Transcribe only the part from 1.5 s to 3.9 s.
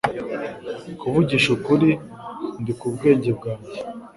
ukuri, ndi ku bwenge bwanjye.